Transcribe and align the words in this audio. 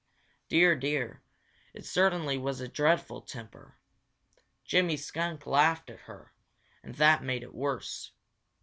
Dear, 0.49 0.75
dear, 0.75 1.21
it 1.75 1.85
certainly 1.85 2.35
was 2.35 2.59
a 2.59 2.67
dreadful 2.67 3.21
temper! 3.21 3.77
Jimmy 4.65 4.97
Skunk 4.97 5.45
laughed 5.45 5.91
at 5.91 5.99
her, 6.09 6.33
and 6.81 6.95
that 6.95 7.21
made 7.21 7.43
it 7.43 7.53
worse. 7.53 8.11